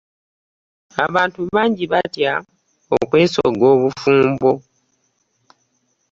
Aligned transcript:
Abantu 1.05 1.39
bangi 1.55 1.85
batya 1.93 2.33
okwesogga 3.01 3.65
obufumbo. 3.75 4.51